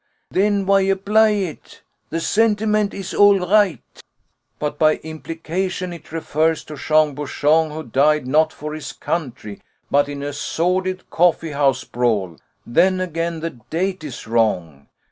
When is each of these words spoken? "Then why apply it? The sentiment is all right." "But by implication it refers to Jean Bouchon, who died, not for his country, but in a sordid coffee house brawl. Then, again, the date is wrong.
"Then 0.31 0.65
why 0.65 0.79
apply 0.81 1.29
it? 1.29 1.83
The 2.09 2.19
sentiment 2.19 2.91
is 2.91 3.13
all 3.13 3.37
right." 3.37 3.83
"But 4.57 4.79
by 4.79 4.95
implication 4.95 5.93
it 5.93 6.11
refers 6.11 6.63
to 6.63 6.75
Jean 6.75 7.13
Bouchon, 7.13 7.69
who 7.69 7.83
died, 7.83 8.25
not 8.25 8.51
for 8.51 8.73
his 8.73 8.93
country, 8.93 9.61
but 9.91 10.09
in 10.09 10.23
a 10.23 10.33
sordid 10.33 11.07
coffee 11.11 11.51
house 11.51 11.83
brawl. 11.83 12.37
Then, 12.65 12.99
again, 12.99 13.41
the 13.41 13.51
date 13.69 14.03
is 14.03 14.25
wrong. 14.25 14.87